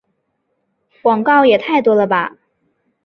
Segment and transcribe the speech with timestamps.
[1.03, 2.33] 广告也太多了吧